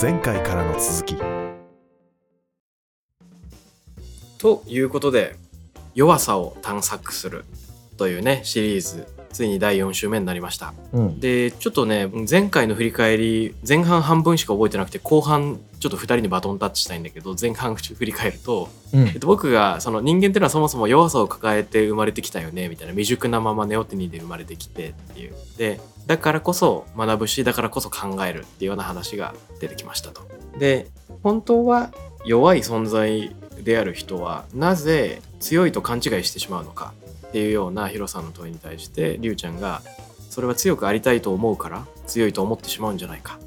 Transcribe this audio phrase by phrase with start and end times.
[0.00, 1.16] 前回からの続き。
[4.38, 5.36] ということで
[5.94, 7.44] 弱さを探索する。
[8.02, 11.20] というねシリーズついに第4週目になりましたうん。
[11.20, 30.22] でちょっとね前回の振り返り前半半分しか覚えてなくて後半ちょっと2人にバトンタッチしたいんだけど前半振り返ると、うんえっと、僕がその人間っていうのはそもそも弱さを抱えて生まれてきたよねみたいな未熟なままネオテニーで生まれてきてっていうでだからこそ学ぶしだからこそ考えるっていうような話が出てきましたと。
[30.58, 30.88] で
[31.22, 31.92] 本当は
[32.24, 36.92] 弱い存在である人はなぜ強いと勘違いしてしまうのか
[37.32, 39.80] っていうようなヒロさんの問いに対してリュウちゃんが
[40.28, 43.38] それは強くありたいと思うから強いと思ってしまうんじゃないか。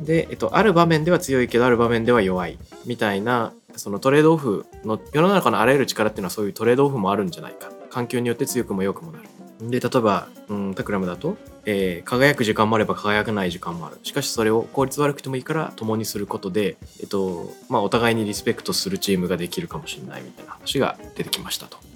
[0.00, 9.28] で、えっと、ある場面では強いけどある場面では弱いみたいなそのトレードオフの世の中のあらゆる力っていうのはそういうトレードオフもあるんじゃないか環境によって強くも弱くもなる。
[9.60, 21.87] で例えば、うん、タクラムだと、えー輝く時間もあれば輝かない時間もあるしかしそれを効率悪くてもいいから共にすることで、えっとまあ、お互いにリスペクトするチームができるかもしれないみたいな話が出てきましたと。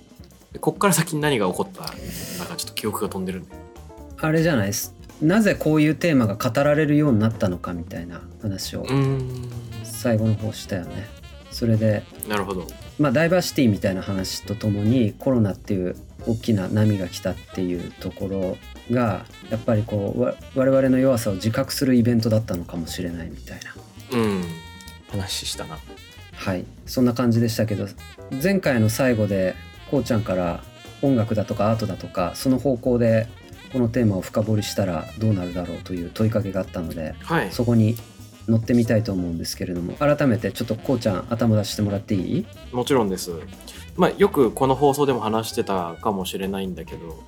[0.52, 1.80] でこっから先に何が起こった？
[1.82, 1.86] な
[2.44, 3.54] んかちょっと記憶が飛んでるんで。
[4.18, 4.94] あれじゃないです。
[5.20, 9.48] なぜこういうテーマが語られるようになったのかみたいな話をうーん。
[9.84, 11.06] 最後の方したよね。
[11.50, 12.66] それでなるほど。
[12.98, 18.58] まあダイバーシティみたいな話とともにコロナっていう大きな波が来たっていうところ
[18.94, 23.60] がやっぱりこうわ我々の弱さを自覚するイベントだったのかもしれないみたい
[24.12, 24.18] な。
[24.18, 24.44] うん。
[25.10, 25.78] 話したな。
[26.34, 26.64] はい。
[26.86, 27.86] そんな感じでしたけど
[28.42, 29.54] 前回の最後で
[29.92, 30.64] こうちゃんから
[31.02, 33.28] 音楽だとかアートだとかその方向で
[33.72, 37.94] このテーマを深掘りしたらどうなるだろうという問いかけがあったのではいそこに
[38.48, 42.46] 乗ってみたいと思うんですけれども改めてちょっとこうちゃん頭出してもらっていい？
[42.72, 43.30] もちろんです。
[43.96, 47.22] まあよくこの放送でも話してたかもしれないんだけど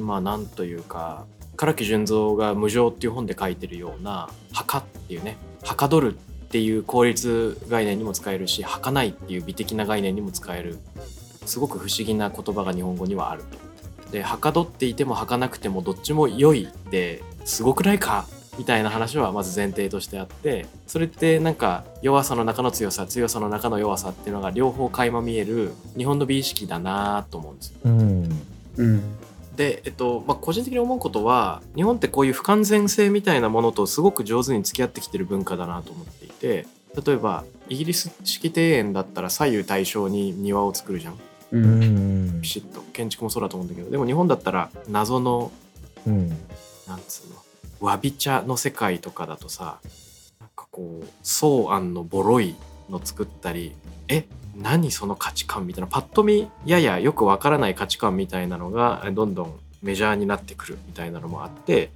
[0.00, 1.24] まあなんというか
[1.56, 10.78] 唐木純三が「無常」っていう本で書いてるような「墓」っていうね「はかどる」っていう効率概念にも使えるし「はかない」っていう美的な概念にも使える
[11.46, 13.44] すごく不思議な言葉が日本語にはある
[14.04, 14.10] と。
[14.12, 18.26] ではかどっていてもはかなくてもどっちも良いってすごくないか
[18.58, 27.78] みたいな話はまず前提としてあってそれってなんか弱さの中の強さ強さの中の弱さっていうのが両方垣間見える日本の美意識だなと思うんですよ。
[27.84, 28.42] うん。
[28.76, 29.02] うん
[29.56, 36.66] で、えっとまあ、個人的に思うことは日本ってこういう不完全性みたいなものとすごく上手に付き合ってきてる文化だなと思っていて
[37.06, 41.18] 例えばイギリス式庭園だったら左右対称に庭を作るじゃん
[41.52, 42.48] ううんんピ。
[42.48, 45.52] シッと建築もそうだと思うんだけどでも日本だったら謎の
[46.06, 46.28] うん。
[46.88, 47.36] なんつうの
[47.86, 49.78] わび茶の世界とかだとさ
[50.40, 52.56] なんかこう草案のボロい
[52.90, 53.74] の作ったり
[54.08, 54.24] え
[54.56, 61.90] 何その価値観みたいなパッと見ややよくわからない価値観みたいなのがどんどんメジャーになってくるみたいなのもあって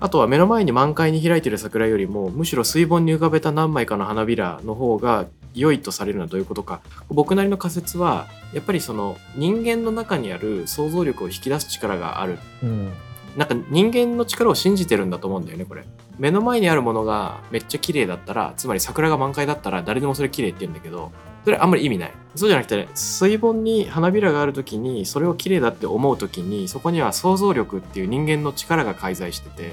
[0.00, 6.80] あとは目の前に満開に開いてる桜よりもむしろ水盆に浮かべた何枚かの花びらの方が良いとされるのはどういうことか。
[7.08, 12.38] 僕なりの仮説はやっぱりその人間の中にある想像力を引き出す力がある。
[12.62, 12.92] うん。
[13.36, 15.84] なんか人間の力を信じてるんだと思うんだよねこれ。
[16.18, 21.10] 目の前にあるものがめっちゃ綺麗だったらつまり桜が満開だったら誰でもそれ綺麗って言うんだけど
[21.44, 22.12] それあんまり意味ない。
[22.34, 29.72] そうじゃなくて水盆に花びらがある時にそれを綺麗だって思う時にそこには想像力っていう人間の力が介在してて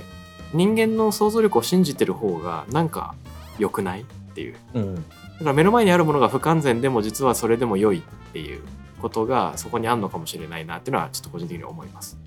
[0.53, 3.13] 人間の想像力を信じてる方がなんか
[3.59, 4.03] 良くないっ
[4.33, 4.55] ていう。
[4.73, 5.05] うん。
[5.39, 8.01] だから目の前にあるものが不完全でも実はそれでも良いっ
[8.33, 8.61] ていう
[9.01, 12.17] ことがそこにあるのかもしれないなっていうのはちょっと個人的に思います。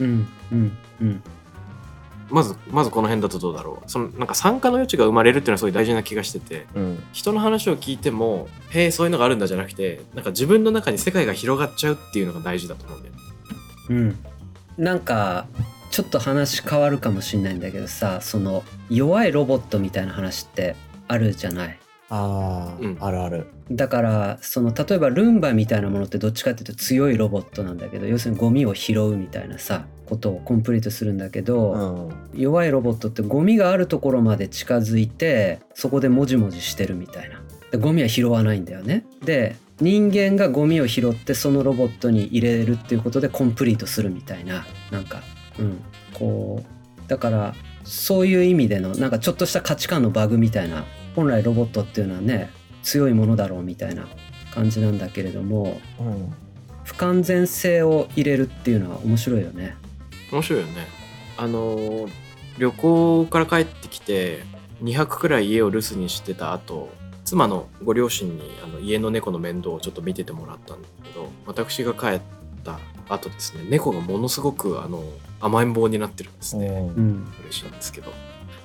[0.00, 1.22] うんうんうん。
[2.30, 3.90] まずまずこの辺だとどうだろう。
[3.90, 7.02] そのなんか参加の余地が生まれるっていうのはすごい大事な気がしててうん。
[7.12, 13.20] 人の話を聞いてもへえそういうのがあるんだじゃなくてなんか自分の中に世界が広がっちゃうっていうのが大事だと思うんだよね。
[13.90, 14.84] うん。
[14.84, 15.46] なんか
[15.90, 20.76] ちょっと話変わるかもしれないんだけどさその弱いロボットみたいな話って
[21.08, 21.78] あるじゃない？
[22.14, 23.46] ああ、うんあるある。
[23.70, 32.40] だからその例えばルンバみたいなものってどっちかっていうと強いロボットなんだけど要するにゴミを拾うみたいなさことをコンプリートするんだけど、うん。
[32.40, 45.22] 弱いロボットってゴミがあるところまで近づいてそこでモジモジしてるみたいなでゴミは拾わないんだよねで人間がゴミを拾ってそのロボットに入れるっていうことでコンプリートするみたいななんか
[45.58, 47.54] うんこうだから
[47.84, 50.84] そういう意味でのなんかちょっとした価値観のバグみたいな
[51.14, 52.50] 本来ロボットっていうのはね
[52.82, 54.06] 強いものだろうみたいな
[54.52, 56.34] 感じなんだけれどもうん。
[56.84, 59.74] 不完全性を入れるっていうのは面白いよね。
[60.30, 60.86] 面白いよね。
[61.38, 62.24] あのー
[62.58, 64.44] 旅行から帰ってきて
[64.82, 66.88] 2泊くらい家を留守にしてた後
[67.24, 72.20] 妻のご両親にあの家の猫の面倒をちょっと見ててもらったんだけど私が帰っ
[72.62, 72.78] た
[73.08, 75.02] 後ですね猫がものすごくあの
[75.40, 76.76] 甘えん坊になってるんですね、うん。
[76.76, 77.32] うん。
[77.42, 78.12] 嬉しいんですけど。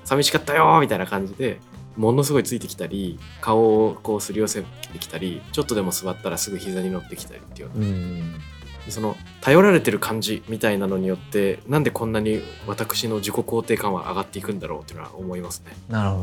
[0.05, 1.59] 寂しかったよーみたいな感じで
[1.97, 7.85] ものすごいついてきたり顔をこうすり寄せてきたりちょっとでも座ったらすぐ膝に乗ってきたりっていうような。
[7.85, 8.39] うん。
[8.87, 15.73] その頼られてる感じみたいなのによってなんでこんなに私の自己肯定感は上がっていくんだろうっていうのは思いますね。
[15.89, 16.15] なるほ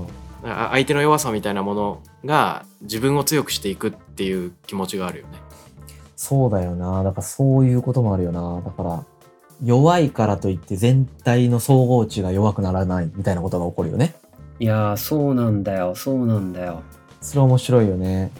[0.42, 0.50] ど。
[0.50, 5.38] あ相手の弱さみたいなものが自分を強くしていくっていう気持ちがあるよね。
[6.16, 7.02] そうだよな。
[7.02, 8.62] だからそういうこともあるよな。
[8.62, 9.04] だから
[9.64, 14.14] 弱いからといって全体の総合値が弱くならないみたいなことが起こるよね
[14.58, 15.94] いやーそうなんだよ。
[15.94, 16.82] そうなんだよ。
[17.20, 18.30] それ面白いよね。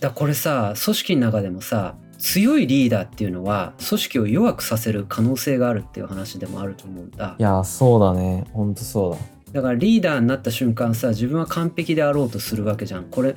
[0.00, 7.36] だからこれさ組織の中でもさ強いリーダーっていうのは組織を弱くさせる可能性があるっていう話でもあると思うんだ。
[7.38, 8.46] いやそうだね。
[8.52, 9.18] ほんとそうだ。
[9.52, 13.04] だからリーダーになった瞬間さ自分は完璧であろうとするわけじゃん。
[13.04, 13.36] これ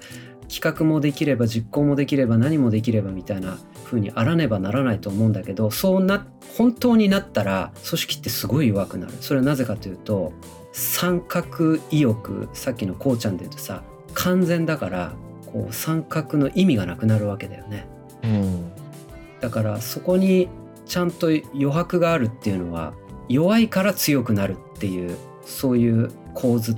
[0.50, 9.14] 企画もできれば実行もできれば何もできればみたいな風にあらねばならないと思うんだけどそうな本当になったら組織ってすごい弱くなる。
[9.22, 10.34] それはなぜかというと
[10.72, 15.14] 参画意欲さっきのこうちゃんで言うとさ完全だから
[15.52, 17.88] こう参画の意味がなくなるわけだよね。
[18.24, 18.72] うん。
[19.40, 20.50] だからそこに
[20.86, 22.94] ちゃんと余白があるっていうのは
[23.30, 26.76] 弱いから強くなるっていうそういう構図っ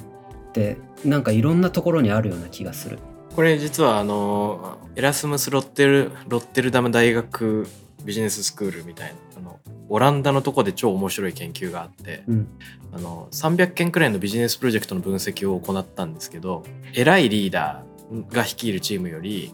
[0.54, 3.00] てなんかいろんなところにあるような気がする。
[3.36, 7.68] これ実はあのエラスムス・ロッテルロッテルダム大学
[8.06, 9.60] ビジネススクールみたいなあの
[9.90, 12.48] オランダのとこで超面白い研究があって、うん。
[12.94, 19.54] あの300件くらいのビジネスプロジェクトの分析を行ったんですけど偉いリーダーが率いるチームより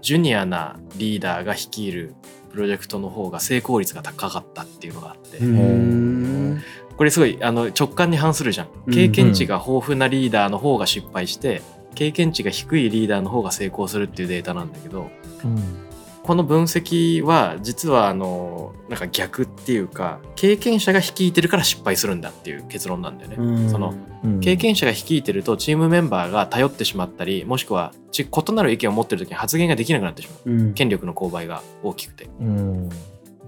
[0.00, 2.14] ジュニアなリーダーが率いる
[2.50, 6.62] プロジェクトの方が成功率が高かったっていうのがあって、うん。
[6.96, 8.68] これすごいあの直感に反するじゃん。
[8.90, 11.60] 経験値が豊富なリーダーの方が失敗して
[11.98, 15.10] 経験値が低いリーダーの方が成功するっていうデータなんだけど
[15.44, 15.88] うん
[16.22, 23.36] この分析は実はあのなんか逆っていうか経験者が率いてるから失敗するんだっていう結論なんだよね。
[23.38, 23.70] うん。
[23.70, 24.40] そのうん。
[24.40, 30.50] 経験者が率いてるとチームメンバーが頼ってしまったりもしくはち異なる意見を持ってる時に発言ができなくなってしまう。
[30.50, 30.74] うん。
[30.74, 32.28] 権力の勾配が大きくて。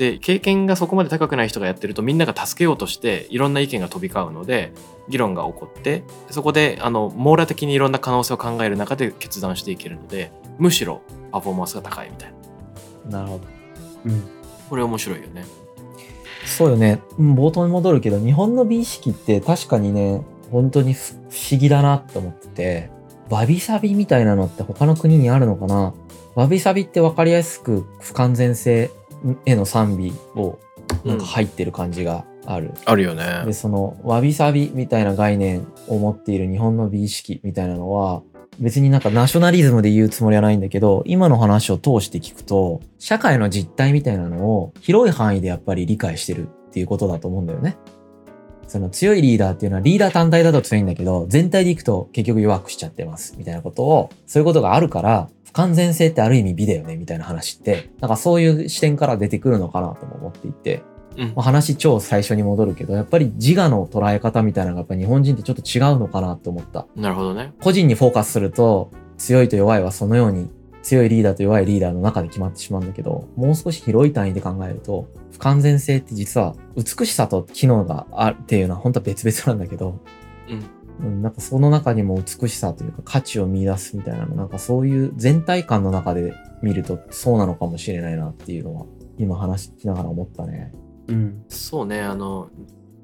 [0.00, 4.72] うんで経験がそこまで高くない人がやってるとみんなが助けようとしていろんな意見が飛び交うので
[5.08, 11.02] 議論が起こってそこであの網羅的にいろんな可能性を考える中で決断していけるのでむしろ
[11.32, 12.34] パフォーマンスが高いみたい
[13.10, 13.18] な。
[13.18, 13.44] なるほど。
[14.06, 14.22] うん。
[14.70, 15.44] これ面白いよね。
[16.46, 17.02] そうよね。
[17.18, 22.90] うん冒頭に戻るけど日本の美意識って確かにね本当に不不思議だなって思ってて
[23.28, 25.92] わびさびみたいなのって他の国にあるのかな？
[26.34, 28.90] わびさびって分かりやすく不完全性
[29.46, 30.58] への賛美を
[31.04, 33.42] なんか入ってる感じがある、あるよね。
[33.44, 38.22] でそのわびさびみたいな概念を持っている日本の美意識みたいなのは
[38.58, 47.78] 別になんかナショナリズムで言うつもりはないんだけど今の話を通して聞くと社会の実態みたいなのを広い範囲でやっぱり理解してるっていうことだと思うんだよね。
[48.66, 60.82] その強いリーダーっていうのはリーダー単体だと強いんだけど全体でいくと結局弱くしちゃってますみたいなことをそういうことがあるから不完全性ってある意味美だよねみたいな話ってなんかそういう視点から出てくるのかなとも思っていて
[61.16, 61.28] うん。
[61.28, 66.86] まあ話超最初に戻るけど、やっぱり自我の捉え方みたいなのがやっぱ日本人ってちょっと違うのかなって思った。
[66.96, 67.52] なるほどね。
[67.60, 70.48] 個人にフォーカスすると、強いと弱いはそのように、
[70.82, 79.98] 強いリーダーと弱いリーダーの中で決まってしまうんだけど、もう少し広い単位で考えると、不完全性って実は美しさと機能があるっていうのは本当は別々なんだけど、
[80.48, 80.64] うん
[81.00, 88.86] うん、なんかその中にも美しさというか価値を見出すみたいなの、なんかそういう全体感の中で見るとそうなのかもしれないなっていうのは、
[89.18, 90.72] 今話しながら思ったね。
[91.08, 92.50] うんそうねあの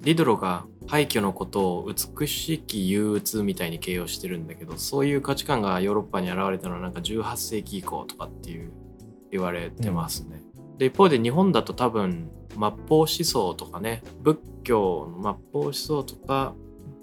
[0.03, 8.71] リドロが廃墟のことを美しき憂鬱みたいに形容してるんだけどそういう価値観がヨーロッパに現れたのはなんか18世紀以降とかっていう
[9.33, 10.43] 言われてますね。
[10.79, 16.55] で一方で日本だと多分末法思想とかね仏教の末法思想とか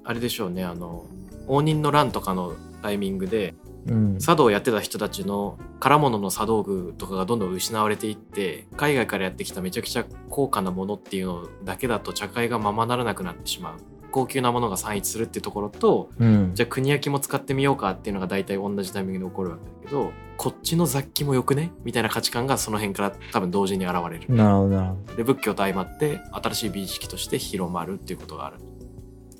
[0.03, 1.05] あれでしょうねあの
[1.47, 3.55] 応仁の乱とかのタイミングで
[3.87, 4.19] うん。
[4.19, 13.77] 茶道をやってた人たちの空物の茶道具とかがどんどん失われていって海外からやってきためちゃくちゃ高価なものっていうのだけだと茶会がままならなくなってしまう
[14.11, 16.51] 高級なものが散逸するっていうところとうん。
[16.53, 24.25] じゃあ国焼きも使ってみようかっていうのが大体同じタイミングで起こるわけだけどこっちの雑記もよくねみたいな価値観がその辺から多分同時に現れる。
[24.33, 25.15] なるほど、なるほど。
[25.15, 28.57] で仏教と相まって新しい美意識として広まるっていうことがある。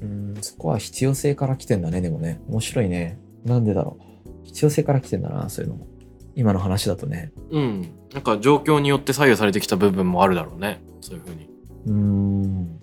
[0.02, 2.42] うん、そこは必要性から来てんだね、でもね。
[2.48, 3.20] 面白いね。
[3.46, 4.46] なんでだろう。
[4.46, 5.88] 必要性から来てんだな、そういうのも。
[6.36, 7.32] 今の話だとね。
[7.52, 7.92] うん。
[8.14, 10.82] なんか状況によって左右されてきた部分もあるだろうね。
[11.02, 11.50] そういうふうに。
[11.86, 12.80] うーん。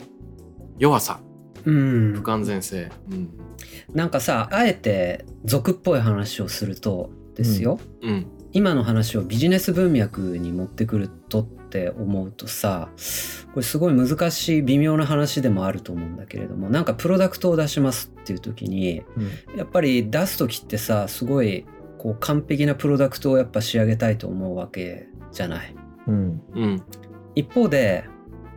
[0.79, 1.21] 弱さ、
[1.65, 2.91] うん不完全性。
[3.11, 3.31] うん。
[3.95, 8.27] なんかさあえて俗っぽい話をするとですよ、うん。
[8.53, 12.89] 今の話をビジネス文脈に持ってくるとっって思うとさ
[13.55, 19.59] これすごい難しい微妙な話でもあると思うんだけれどもなんかプロダクトを出しますっていう時にうん。
[19.59, 21.65] やっぱり出す時ってさすごい
[21.97, 25.75] こう完璧なプロダクトをやっぱ仕上げたいと思うわけじゃない？
[26.09, 26.43] うん。
[26.55, 26.83] うん。
[27.37, 28.05] 一方で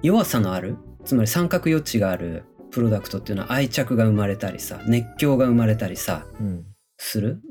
[0.01, 6.65] 弱さのあるつまり三角余地があるプロダクトっていうのは愛着が生まれたりさ熱狂が生まれたりさうん。
[6.97, 7.41] する？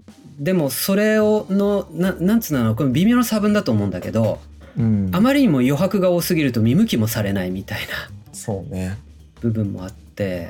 [0.40, 4.40] でもそれをのななんつうのこれ微妙な差分だと思うんだけど
[4.78, 5.10] うん。
[5.12, 8.10] あまりにも余白が多すぎると見向きもされないみたいな。
[8.32, 8.98] そうね。
[9.40, 10.48] 部分もあって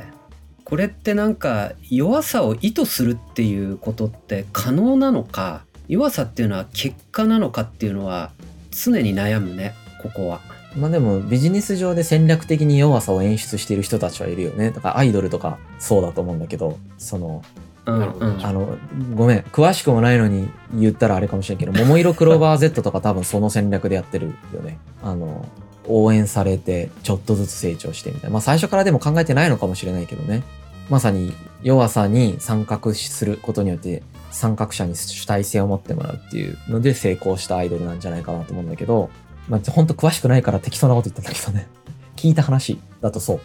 [0.64, 8.30] これってなんか弱さを意図するっていうことって可能なのか弱さっていうのは結果なのかっていうのは
[8.70, 10.40] 常に悩むねここは。
[10.76, 14.70] まあでもビジネス上で戦略的に弱さを演出している人たちはいるよね。
[14.70, 17.42] だからアイドルとかそうだと思うんだけどその
[17.84, 18.78] あの
[19.14, 19.38] ごめん。
[19.40, 24.78] 詳しくもないのに言ったらあれかもしれんけど桃色クローバー Z とか多分その戦略でやってるよね。
[25.02, 25.46] あの
[25.88, 28.30] 応援されてちょっとずつ成長してみたいな。
[28.30, 30.42] まあ最初からでも考えてないのかもしれないけどね。
[30.90, 39.10] まさに弱さに参画することによって参画者に主体性を持ってもらうっていうので成功したアイドルなんじゃないかなと思うんだけど
[39.48, 41.68] まあほんと詳しくないから適当なこと言ったんだけどね。
[42.16, 43.40] 聞いた話だとそう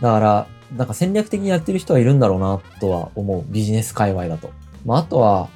[0.00, 4.50] だからなんか戦略的にやってる人はいるんだろうなとは思うビジネス界隈だと
[4.86, 5.48] まあ、あとは、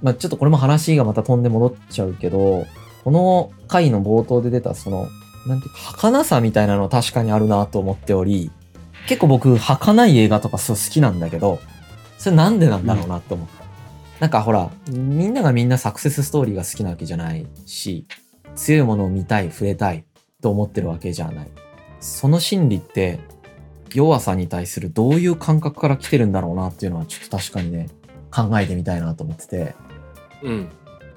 [0.00, 2.64] まあ、ちょっとこれも話がまた飛んで戻っちゃうけど、
[3.04, 5.08] この回の冒頭で出たその、
[5.46, 8.50] なんていうか、儚さみたいなの確かにあるなと思っており、
[9.08, 11.58] 結構僕、儚い映画とかそう好きなんだけど、
[12.16, 13.64] それなんでなんだろうなって思った。
[14.20, 18.06] なんかほら、みんながみんなサクセスストーリーが好きなわけじゃないし、
[18.54, 20.04] 強いものを見たい、触れたい
[20.40, 21.50] と思ってるわけじゃない。
[22.00, 23.18] その心理って、
[23.96, 27.88] 弱さに対するどういう感覚から来てるんだろうなっていうのはちょっと確かにね、
[28.30, 29.74] 考えてみたいなと思ってて、
[30.42, 30.68] うん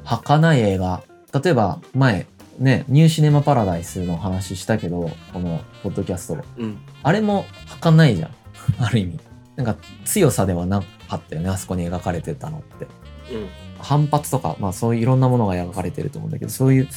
[0.06, 1.04] 儚い映画、
[1.44, 2.26] 例えば前、
[2.58, 6.44] ね、ニューシネマパラダイスの話したけど、このポッドキャストで。
[6.58, 8.32] うんあれも儚いじゃん。
[8.80, 9.20] ある意味。
[9.58, 12.86] なんか強さではなかったよね、あそこに描かれてたのって。
[13.34, 13.48] うん
[13.82, 16.88] 反発とか、まあそういういろんなものが描かれてると思うんだけど、そういう、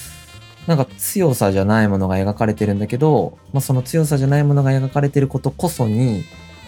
[0.67, 6.25] なんか強さじゃないものが描かれてるんだけど、まあその強さじゃないものが描かれてることこそに、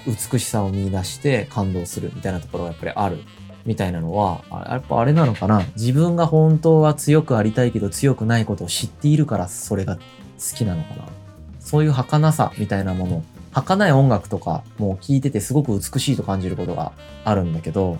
[0.07, 3.19] 美しさを見出して感動するみたいなところがやっぱりある。
[3.65, 5.65] みたいなのは、やっぱあれなのかな？
[5.75, 10.03] 自分が本当は強くありたいけど強くないことを知っているからそれが好
[10.55, 11.05] きなのかな？
[11.61, 16.93] そういう儚さみたいなもの、儚い音楽とかも聴いててすごく美しいと感じることが
[17.25, 17.97] あるんだけど、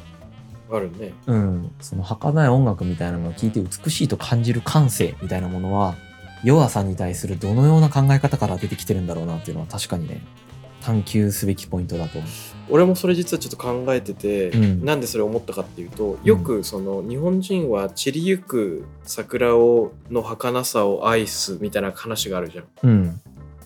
[0.77, 1.15] あるね。
[1.27, 5.95] うん、その儚い音楽みたいなのを聴いて美しいと感じる感性みたいなものは
[6.43, 10.21] 弱さに対するどのような考え方から出てきてるんだろうなっていうのは確かにね
[10.83, 12.19] 探求すべきポイントだと。
[12.19, 12.29] 思
[12.69, 22.65] 俺もそれ実はちょっと考えてて、うんなんでそれを思ったかっていうとよくその日本人は散りゆく桜をの儚さを愛すみたいな話があるじゃん。
[22.65, 22.69] う。
[22.83, 23.21] うん、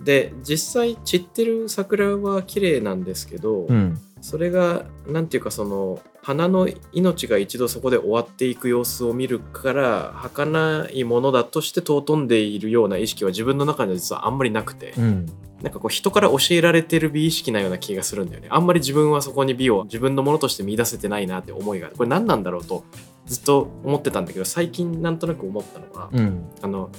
[0.05, 15.27] で実際散ってる桜は綺麗なんですけど、うん、それがなんていうかその花の命が一度そこで終わっていく様子を見るから儚いものだとして尊んでいるような意識は自分の中には実はあんまりなくて、うん、
[15.63, 18.49] なんかこう人から教えられてる美意識なような気がするんだよね。
[18.51, 22.85] あんまり自分はそこに美を自分のものとして見出せてないなって思いがこれ何なんだろうと
[23.27, 26.91] ずっと思ってたんだけど最近なんとなく思ったのは、うん、あの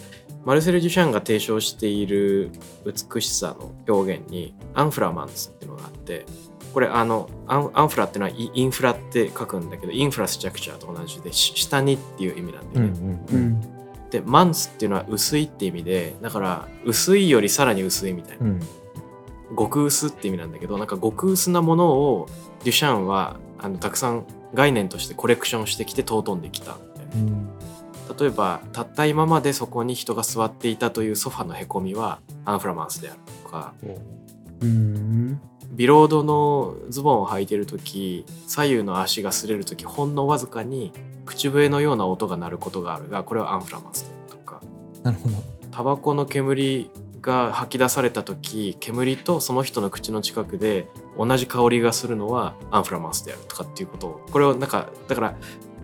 [0.45, 2.51] マルセル・デュシャンが提唱している
[2.85, 6.25] 美しさの表現にアンフラマンスっていうのがあって
[6.73, 13.25] これあのアンフラっていうのはイインフラって書くんだけどインフラストラクチャーと同じでし下にっていう意味なんだうん、よね。
[13.31, 13.61] うん、
[14.09, 18.45] でマンスっていうのは薄いって意味でだから薄いよりさらに薄いみたいな。
[18.45, 18.59] うん、
[19.57, 22.27] 極薄って意味なんだけどなんか極薄なものを
[22.63, 27.31] デュシャンはあのたくさん概念としてコレクションしてきて尊んできたみたいな。
[27.31, 27.49] うん、
[28.17, 33.73] 例えばたった今までそこに人が座っていたというソファのへこみはアンフラマンスであるとか。
[34.61, 40.91] うんビロードのズボンを履いてる時左右の足が擦れる時ほんのわずかに
[41.25, 43.09] 口笛のような音が鳴ることがある。
[43.09, 44.61] がこれはアンフラマンスとか。
[45.03, 45.35] なるほど。
[45.71, 46.89] タバコの煙
[47.21, 54.25] が吐き出された時煙とその人の口の近くで同じ香りがするのはアンフラマンスであるとかっていうことを。
[54.31, 55.35] これをなんかだから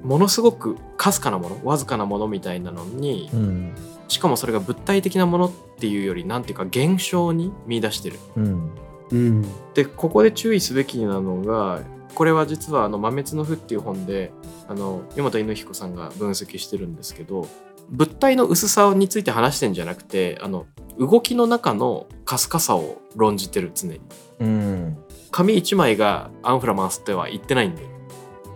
[0.04, 3.76] ものすごくかすかなものわずかなものみたいなのにうん、
[4.08, 8.20] しかもそれが物体的なものっていうよりなんていうか現象に見出してる。
[8.36, 8.72] うん、
[9.12, 9.46] うん。
[9.74, 11.82] でここで注意すべきなのが
[12.14, 14.32] これは実はあの「豆滅の符」っていう本で
[14.68, 17.48] あの湯本犬彦さんが分析してるんですけど
[17.90, 20.66] 物体の薄さについて話してんじゃなくてあの
[20.98, 24.02] 動きの中のかすかさを論じてる常に。
[24.40, 24.98] うん、
[25.32, 27.84] 紙一枚がアンフラマンスっては言ってないんで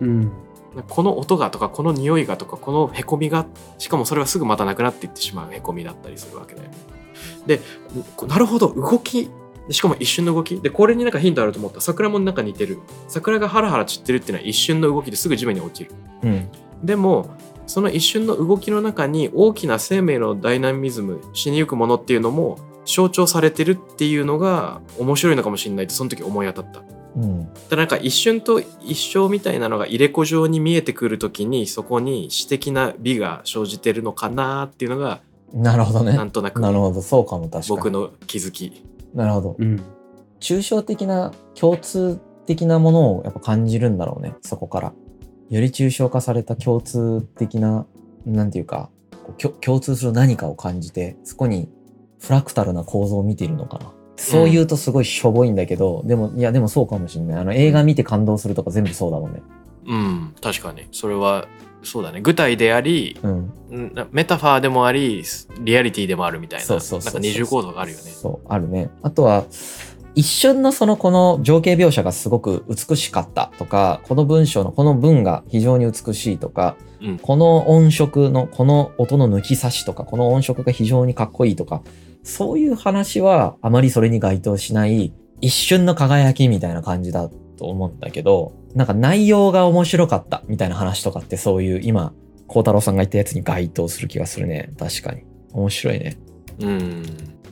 [0.00, 0.32] うん。
[0.88, 3.46] この音がとかこの匂いがとかこのへこみが
[3.78, 6.76] しかもそれはすぐまたなくなっていってしまうへこみだったりするわけだよね。
[7.46, 7.60] で
[8.26, 9.30] なるほど動き
[9.70, 16.48] しかも一瞬の動きでこれになんかヒントあると思った桜もなんか似てる桜がハラハラ散ってるっていうのは一瞬の動きですぐ地面に落ちるうん。
[16.82, 17.36] でも
[17.66, 26.82] その一瞬の動きの中に大きな生命のダイナミズム死にゆくものっていうのも象徴されてるっていうのが面白いのかもしれないってその時思い当たった。
[27.16, 27.52] うん。
[27.68, 35.20] だなんか一瞬と一生みたいなのが入れ子状に見えてくる時にそこに詩的な美が生じてるのかなっていうのが
[35.52, 36.16] なるほどね。
[36.16, 37.02] なんとなくなるほど。
[37.02, 37.64] そうかも確かに。
[37.68, 38.84] 僕の気づき。
[39.14, 39.56] なるほど。
[39.58, 39.82] うん。
[40.40, 44.92] 抽象的な共通的なものをやっぱ感じるんだろうねそこから。
[45.50, 47.86] より抽象化された共通的な
[48.24, 48.90] なんていうか
[49.60, 51.68] 共通する何かを感じてそこに
[52.20, 53.92] フラクタルな構造を見ているのかな。
[54.16, 57.40] そう言うとすごいしょぼいんだけど、でもいやでもそうかもしんない。
[57.40, 59.42] あの映画見て感動するとか全部そうだもんね。
[59.86, 60.34] うん。
[60.42, 60.86] 確かに。
[60.92, 61.48] それは
[61.82, 62.20] そうだね。
[62.20, 63.38] 具体でありうん。
[63.70, 65.24] んメタファーでもあり
[65.60, 66.66] リアリティでもあるみたいな。
[66.66, 68.02] なんか二重構造があるよね。
[68.04, 68.90] そうあるね。
[69.02, 69.44] あとは
[70.14, 77.18] 一瞬のそのこの情景描写がすごく美しかったとかこの文章のこの文が非常に美しいとかうん。
[77.18, 81.82] この音色のこの音の抜き差しとかこの音色が非常にかっこいいとか
[82.22, 92.12] そういう話はあまりそれに該当しない一瞬の輝きみたいな感じだと思うんだけどなんか内容が面白かったみたいな話とかってそういう今
[92.46, 94.72] 孝太郎さんが言ったやつに該当する気がするね。
[94.78, 95.24] 確かに。
[95.52, 96.18] 面白いね。
[96.60, 97.04] うん。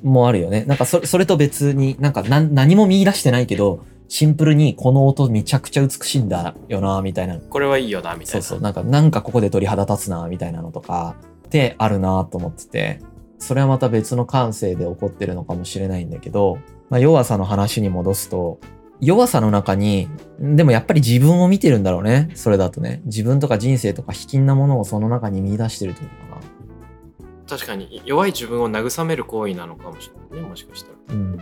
[0.03, 0.65] もあるよね。
[0.65, 7.39] なんかそれそれと別になんか何何も見出してないけどシンプルにこの音めちゃくちゃ美しいんだよなみたいな。
[7.39, 8.43] これはいいよなみたいな。
[8.43, 13.01] そうそう、なんか、なんかここで鳥肌立つな、みたいなのとか、ってあるなと思ってて、
[13.39, 16.59] それはまた別の感性で起こってるのかもしれないんだけど、
[16.89, 18.59] まあ、弱さの話に戻すと、
[19.01, 20.09] 弱さの中に、
[20.41, 22.31] でもやっぱり自分を見てるんだろうね。
[22.35, 23.01] それだとね。
[23.05, 27.49] 自分とか人生とか卑近なものをその中に見出してるってことかな。
[27.49, 31.15] 確かに弱い自分を慰める行為なのかもしれないねもしかしたら。
[31.15, 31.39] うん。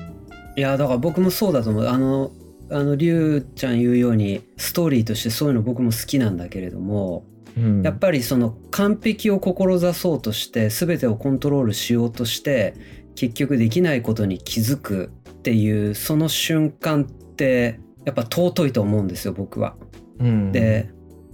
[0.56, 2.30] いやだから僕もそうだと思うあの
[2.70, 7.24] あのりゅうちゃん言うようにストーリーとしてそういうの僕も好きなんだけれども
[7.56, 12.74] うん、やっぱりその完璧を志そうとして全てをコントロールしようとして
[13.14, 19.76] 結局できないことに気づくっていうその瞬間ってやっぱ尊いと思うんですよ僕は。
[20.18, 20.90] うん、で、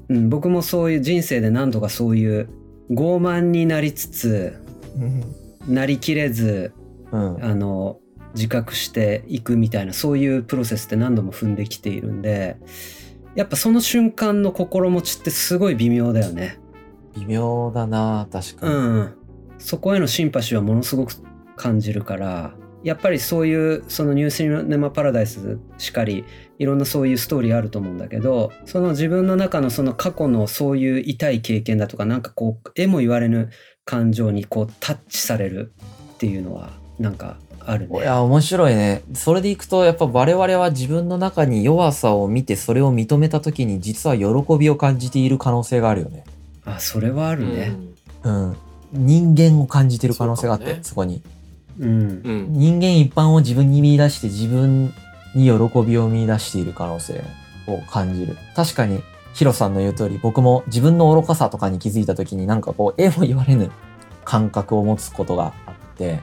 [0.09, 2.49] うん、僕もそういう人生で何度かそういう
[2.91, 4.59] 傲慢になりつつ
[4.95, 6.75] うん、なりきれず
[7.13, 7.99] うん、あの
[8.35, 12.57] 自覚していくみたいなそういうプロセスって何度も踏んできているんで
[13.35, 16.59] やっぱその瞬間の心持ちってすごい微妙だよね。
[17.15, 19.01] 微妙だな確かうに。
[19.01, 19.15] ん、
[19.59, 21.15] そこへのシンパシーはものすごく
[21.57, 26.25] 感じるからやっぱりそういうそのニューシネマ・パラダイスしかり
[26.59, 33.51] いろんなそういうストーリーあると思うんだけどその自分の中のその過去のそういう痛い経験だとかなんかこう絵も言われぬ
[33.85, 35.73] 感情にこうタッチされる
[36.15, 37.99] っていうのはなんかあるね。
[38.01, 39.03] いや、面白いね。
[39.15, 46.25] それでいくと、やっぱ我々は自分の中に弱さを見て、それを認めた時に、実は喜びを感じている可能性があるよね。
[46.65, 47.73] あそれはあるね。
[48.25, 48.57] うん。
[48.93, 51.23] 人間を感じてる可能性があって、そ,、ねこに。
[51.81, 54.93] うん人間一般を自分に見出して、自分
[55.35, 57.25] に喜びを見出している可能性
[57.67, 58.37] を感じる。
[58.55, 59.03] 確かに、
[59.35, 63.71] ヒロさんの言う通り、僕も自分の愚かさとかに気づいた時に、なんかこう、絵も言われぬ
[64.25, 66.21] 感覚を持つことがあって、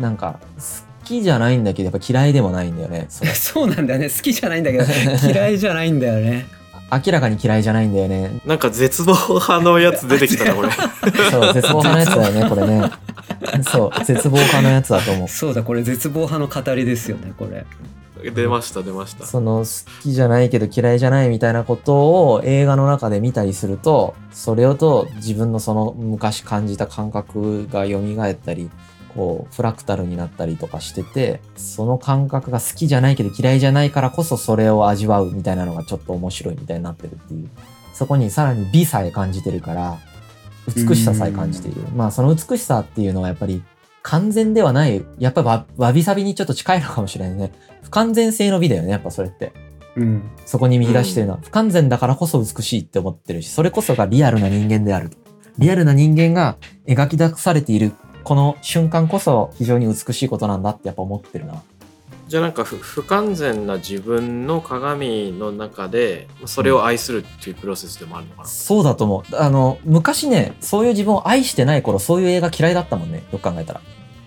[0.00, 3.06] なんか、好きじゃないんだけど、やっぱ嫌いでもないんだよね。
[3.08, 4.84] それ そうなんだよね好きじゃないんだけど
[5.30, 6.46] 嫌いじゃないんだよね。
[6.92, 8.40] 明らかに嫌いじゃないんだよね。
[8.44, 10.70] なんか絶望派のやつ出てきたなこれ。
[11.30, 12.90] そう、絶望派のやつだよね、これね。
[13.62, 15.28] そう、絶望派のやつだと思う。
[15.28, 17.64] そうだこれ絶望派の語りですよねこれ。
[18.30, 19.24] 出ました出ました。
[19.24, 21.94] その好きじゃないけど嫌いじゃないみたいなこと
[22.32, 28.70] を映画の中で見たりすると、それをと自分のその昔感じた感覚が蘇ったり、
[29.14, 37.48] こう、フラクタルになったりとかしてて、その感覚が好きじゃないけど嫌いじゃないからこそそれを味わうみたいなのがちょっと面白いみたいになってるっていう。
[37.94, 39.98] そこにさらに美さえ感じてるから、
[40.66, 41.82] 美しささえ感じている。
[41.94, 43.62] まあその美しさっていうのはやっぱり
[44.02, 47.52] 完全ではない、やっぱわわびさびにちょっと近いのかもしれないね。
[47.82, 49.52] 不完全性の美だよね、やっぱそれって。
[49.96, 55.10] うんそこに見出してるのは、不完全だからこそ美しいって思ってるし、それこそがリアルな人間である。
[55.58, 57.92] リアルな人間が描き出されている、
[58.30, 61.64] この瞬間こそ非常に美しいことなんだってやっぱ思ってるな。
[62.28, 68.46] じゃあなんか不不完全な自分の鏡の中でそれを愛するっていうプロセスでもあるのかな？
[68.46, 69.36] そうだと思う。
[69.36, 73.24] あの、昔ね、そういう自分を愛してない頃、そういう映画嫌いだったもんね。
[73.32, 73.80] よく考えたら。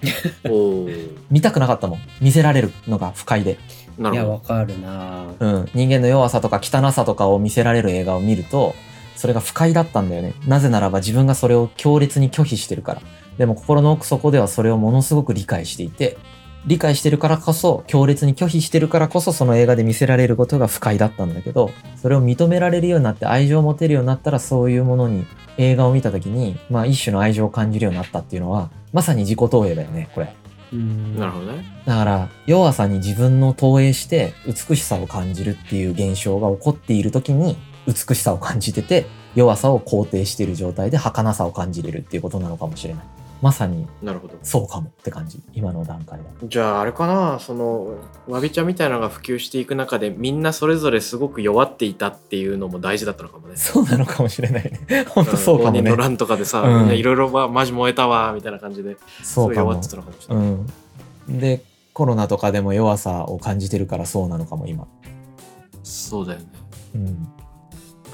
[1.32, 2.00] 見たくなかったもん。
[2.20, 3.58] 見せられるのが不快で。
[3.98, 4.28] いなるほど。
[4.28, 5.70] やわかるなうん。
[5.74, 8.76] 人間の弱さとか汚さとかを見せられる映画を見ると、
[9.16, 10.34] それが不快だったんだよね。
[10.46, 13.02] なぜならば自分がそれを強烈に拒否してるから。
[13.38, 16.18] でも心の奥底ではそれをものすごく理解していて、
[16.66, 25.26] 理解してるからこそ、強烈に拒否してるからこそ、その映画で見せられることが不快だったんだけど、それを認められるようになって愛情を持てるようになったら、そういうものに
[25.58, 30.34] 映画を見た時に、まあ一種の愛情を感じるようになったっていうのは、まさに自己投影だよね、これ。
[30.72, 43.04] うんなるほどねだから、弱さに自分の投影して美しさを感じるっていう現象が起こっている時に、美しさを感じてて、弱さを肯定している状態で儚さを感じれるっていうことなのかもしれない。
[43.44, 45.42] まさになるほどそうかもって感じ。
[45.54, 46.24] 今の段階だ。
[46.46, 47.40] じゃああれかな？
[47.40, 55.06] そのわび茶みたいなのが普及していく中でみんなそれぞれすごく弱っていたっていうのも大事だったのかもねそうなのかもしれないね。
[55.12, 55.98] 本当そうかもねの。
[55.98, 59.90] 乱とかでさ、うんいろいろまマジ燃えたわみたいな感じでそう弱って。
[59.90, 60.50] たのかもしれうない、
[61.34, 61.40] ん。
[61.40, 64.88] で、コロナとかでも弱さを感じてるからそうなのかも、今。
[65.84, 66.46] そうだよね
[66.96, 67.28] うん。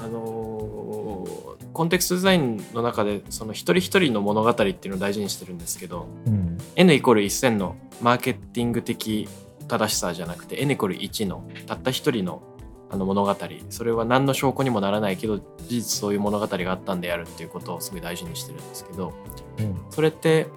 [0.02, 6.58] あのーコンテクストデザインの中でその一人一人の物語っていうのを大事にしてるんですけどうん。
[6.76, 9.28] N イコール1000のマーケティング的
[9.68, 12.42] 正しさじゃなくて N イコール1のたった一人の
[12.92, 13.36] あの物語
[13.68, 19.12] それは何の証拠にもならないけど事実そういう物語があったんであるっていうことをすごい大事にしてるんですけど
[19.58, 19.80] うん。
[19.90, 20.48] それって、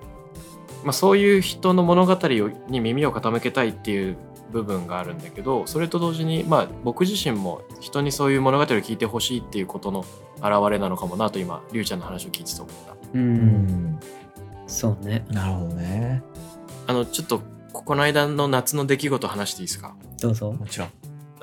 [0.84, 4.18] まあ、そういう人の物語をに耳を傾けたいっていう
[4.54, 10.06] 部分があるんだけどそれと同時に、まあ、僕自身も人にそういう物語を聞いてほしいっていうことの
[10.42, 12.94] 表れなのかもなと今りゅうちゃんの話を聞いてて思った。
[12.94, 14.00] ううんん。
[14.68, 16.24] そうねなるほどね。
[16.88, 17.42] あのちょっと
[17.74, 19.96] この間の夏の出来事話していいですか？
[20.22, 20.90] どうぞもちろん。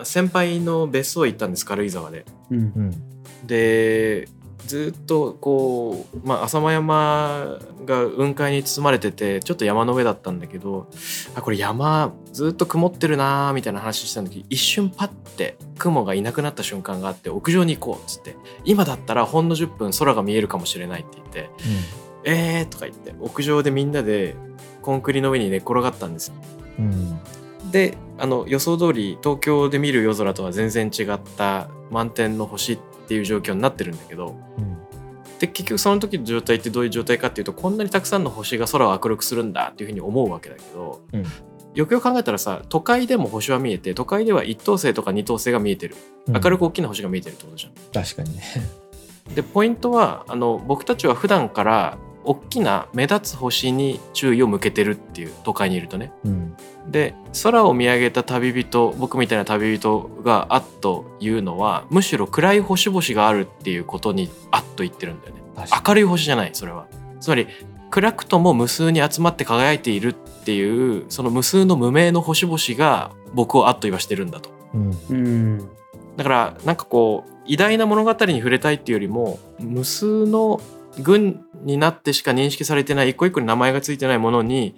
[0.03, 2.25] 先輩の別荘行ったんです軽井沢で。
[2.51, 3.47] うんうん。
[3.47, 4.29] で
[4.67, 10.89] ずっとこう、まあ、浅間山が雲海に包まれててちょっと山の上だったんだけど
[11.35, 21.51] あこれ山ずっと曇ってるなーみたいな話してた時一瞬パッて雲がいなくなった瞬間があって屋上に行こうっつって今だったらほんの10分空が見えるかもしれないって言って
[22.25, 24.37] 「えー」とか言って屋上でみんなで
[24.83, 26.33] コンクリの上に寝っ転がったんです
[26.79, 27.21] うん。
[27.71, 34.77] であの予想通り東京で見る夜空とは全然違った満天の星っていう状況になってるんだけどうん。
[35.39, 41.25] で結局その時の状態ってどういう状態かっていうとこんなにたくさんの星が空を明るくするんだっていうふうに思うわけだけど、うん
[41.73, 45.95] よくよく考えたらさ都会でも星は見えて都会では一等星とか二等星が見えてる
[46.27, 46.35] うん。
[46.35, 47.73] 明るく大きな星が見えてるってことじゃん。
[48.05, 48.43] 確かにね。
[49.37, 51.99] でポイントはあの僕たちは普段から
[52.31, 56.13] 大きな目立つ星に注意を向けてるっていう都会にいるとね。
[56.25, 56.57] うん。
[56.89, 65.41] で空を見上げた旅人僕みたいな旅人があっと言うのはむしろ暗い星々があるっていうことにあっと言ってるんだよね。
[65.87, 66.87] 明るい星じゃないそれは
[67.21, 67.49] つまり
[67.91, 74.51] 暗くとも無数に集まって輝いているっていうその無数の無名の星々が僕をあっと言わしてるんだと。
[74.75, 75.69] うん
[76.17, 80.61] だからなんかこう偉大な物語に触れたいっていうよりも無数の
[81.01, 84.75] 群になってしか認識されてない一個一個に名前がついてないものに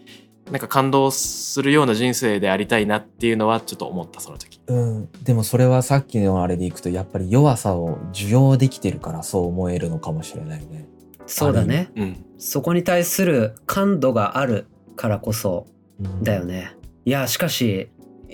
[0.51, 4.61] なんか感動するような人生でありたいなっていうのはちょっと思ったその時。
[4.67, 10.87] うん、でもそれはさっきのあれでいくとやっぱり弱さを受容できてるからそう思えるのかもしれないね。
[11.27, 11.91] そうだね。
[11.97, 12.25] うん。
[12.39, 15.67] そこに対する感度があるからこそ
[16.01, 16.77] うんだよね。
[17.05, 17.89] いやしかし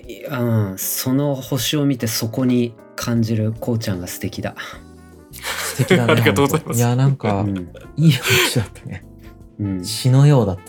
[0.09, 4.55] いうんその星を見てそこに感じるこうちゃんが素敵だ
[5.83, 6.13] 素敵だね。
[6.13, 7.57] ありがとうございますいや、なんかう、ん、
[7.97, 9.05] いい話だったね。
[9.61, 10.63] うん、詩のようだった。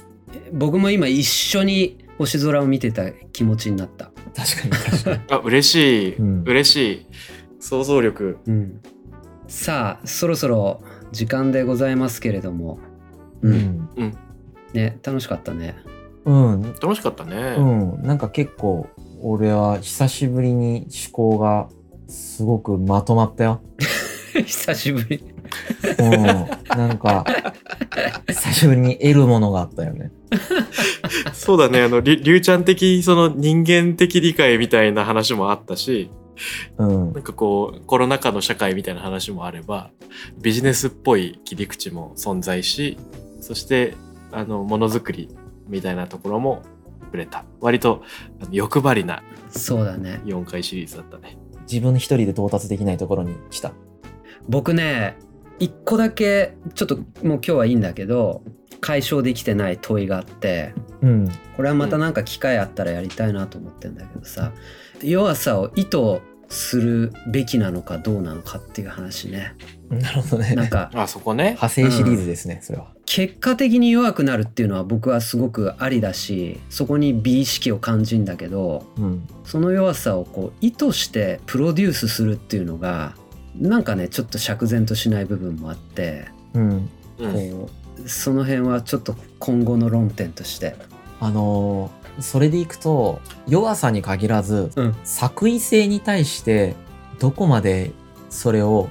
[0.54, 5.20] 僕も今一緒に星空を見てた気持ちになった確かに確かに。
[5.30, 7.06] あ嬉しい、うん嬉しい
[7.60, 8.80] 想像力うん
[9.48, 12.80] さあそろそろ時間でございますけれども
[13.42, 13.90] ううんん。
[14.74, 15.76] ね楽しかったね
[16.26, 16.62] うん。
[16.82, 18.02] 楽しかったね、うん。
[18.04, 18.88] なんか結構、
[19.22, 21.70] 俺は久しぶりに思考が
[22.08, 23.62] すごくまとまったよ。
[24.46, 25.24] 久しぶり
[25.98, 26.24] うん。
[26.24, 27.26] なんか、
[28.28, 30.12] 久しぶりに得るものがあったよね。
[31.34, 36.10] そうだねあのりりゅうちゃん的その人間的理解みたいな話もあったし
[36.78, 37.20] うんな。
[37.20, 39.90] んかこうコロナ禍の社会みたいな話もあれば
[40.42, 42.98] ビジネスっぽい切り口も存在し
[43.42, 43.96] そして
[44.32, 45.30] あのものづくり
[45.68, 46.62] みたいなところも
[47.06, 48.04] 触れた割と
[48.40, 53.74] あの欲張りなそうだね4回シリーズだったね自分一人で到達できないところに来た。
[54.50, 55.16] 僕ね
[55.60, 58.42] 一個だけちょっともう今日はいいんだけど
[58.82, 61.30] 解消できてない問いがあってうん。
[61.56, 64.52] これはまたなんか機会あったらやりたいなと思ってんだけどさ
[65.02, 69.54] 弱さを意図するべきなのかどうなのかっていう話ね
[69.90, 70.56] なるほどね。
[70.56, 72.94] なんかあそこね派生シリーズですね、それは。
[73.06, 79.28] 結果的に弱くなるっていうのは僕はすごくありだしそこに美意識を感じんだけどうん。
[79.44, 83.16] その弱さをこう意図してプロデュースするっていうのが
[83.56, 86.90] なんかねちょっと釈然としない部分もあってうん。
[87.20, 87.52] うん。
[87.52, 87.70] こ
[88.04, 90.76] うその辺はちょっと今後の論点として。
[91.20, 94.96] あのーそれでいくと、弱さに限らず、うん。
[95.04, 96.76] 作為性に対して、
[97.20, 97.92] どこまで
[98.30, 98.90] それを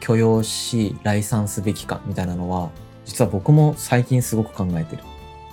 [0.00, 2.70] 許容し、来賛すべきかみたいなのは、
[3.04, 5.02] 実は僕も最近すごく考えてる。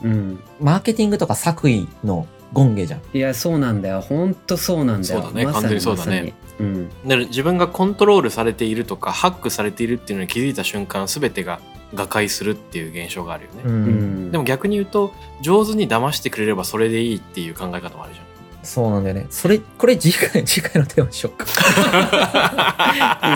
[0.03, 0.39] うん。
[0.59, 3.01] マーケティングとか作為の権下じゃん。
[3.13, 4.01] いやそうなんだよ。
[4.01, 5.21] ほんとそうなんだよ。
[5.21, 5.45] そうだね。
[5.45, 6.11] まさ完全にそうだね。
[6.11, 6.89] まさにうん。
[6.89, 11.59] だから自分がコントロールされているとかハックされているっていうのに気づいた瞬間全てが
[11.91, 14.31] 瓦解するっていう現象があるよね、うん。
[14.31, 18.19] でも逆に言うと上手に騙してくれればそれでいいっていう考え方もあるじ
[18.63, 19.27] そうなんだよね。
[19.29, 21.45] それ、これ次回、 次回のテーマにしようか。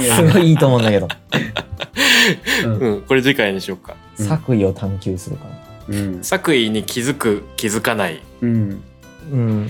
[0.01, 1.07] すごいいいと思うんだけど。
[2.65, 2.79] うん。
[2.79, 3.95] うん、これ次回にしようか。
[4.17, 5.51] うん作為を探求するかな。
[5.89, 6.23] うん。
[6.23, 8.21] 作為に気づく気づかない。
[8.41, 8.81] うん
[9.31, 9.69] うん。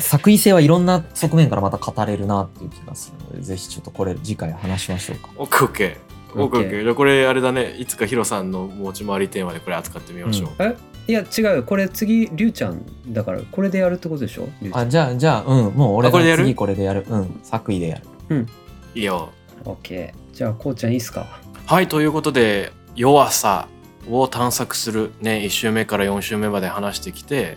[0.00, 5.30] 作為性はいろんな側面からまた語れるなっていう気がするので、ぜひちょっとこれ次回話しましょうか。
[5.36, 6.40] オッケーオッケー。
[6.42, 6.60] オッケー。
[6.60, 6.82] オッケ OK ー。
[6.82, 7.74] じゃあこれあれだね。
[7.78, 10.76] いつかヒロさんの持ち回りテーマでこれ扱ってみましょう、え？
[11.08, 11.62] いや違うよ。
[11.64, 14.48] これ次りゅうちゃんだからこれでやるってことでしょ？
[14.72, 14.90] あ、ん。
[14.90, 16.42] じゃあ、じゃあ、うん、もう俺あこれでやる？
[16.42, 17.04] が次これでやる。
[17.08, 18.46] うん、作為でやる。
[18.94, 19.30] いいよ。
[19.64, 20.36] オッケー。
[20.36, 21.26] じゃあこうちゃんいいっすか？
[21.66, 23.68] はいということで弱さ
[24.10, 27.56] を探索するね1週目から4週目まで話してきて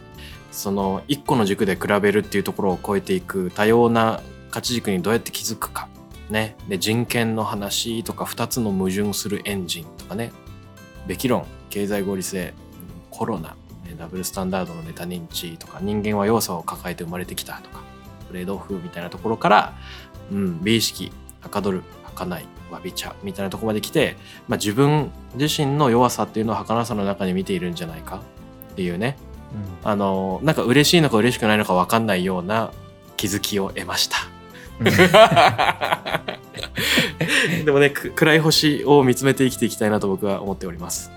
[0.56, 5.88] その1個の軸で比べるっていうところを超えていく多様な価値軸にどうやって気づくか
[6.30, 6.56] ね。
[6.68, 10.32] で人権の話とか2つの矛盾するエンジンとかね。
[11.08, 12.54] べき論経済合理性
[13.12, 13.56] コロナ
[13.98, 17.84] ダブルスタンダードのネタ認知とか人間は弱さを抱えて生まれてきたとか
[18.28, 19.74] トレードオフみたいなところから、
[20.32, 24.16] うん、美意識はかどる儚いわび茶みたいなとこまで来て、
[24.48, 28.22] まあ、自分自身の弱さっていうのを儚さの中に見ているんじゃないか
[28.72, 29.18] っていうね。
[29.84, 32.72] あのなんか嬉しいのか嬉しくないのか分かんないような
[33.18, 34.18] 気づきを得ました。
[37.64, 41.12] でもねく暗い星を見つめて生きていきたいなと僕は思っております。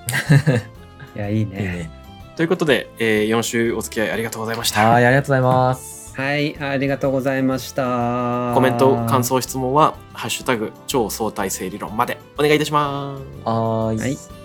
[1.17, 1.91] いやいいねいいね。
[2.37, 4.89] ということで、え4週お付き合いありがとうございました。
[4.89, 5.99] はい、ありがとうございます。
[6.19, 13.23] はいありがとうございましたコメント感想質問は「ハッシュタグ超相対性理論」までお願いいたします。
[13.49, 13.99] はーい。
[13.99, 14.38] はい